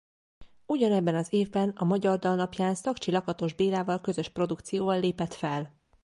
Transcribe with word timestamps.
Ugyanebben 0.65 1.15
az 1.15 1.33
évben 1.33 1.69
a 1.69 1.83
Magyar 1.83 2.19
Dal 2.19 2.35
Napján 2.35 2.75
Szakcsi 2.75 3.11
Lakatos 3.11 3.53
Bélával 3.53 4.01
közös 4.01 4.29
produkcióval 4.29 4.99
lépett 4.99 5.33
fel. 5.33 5.73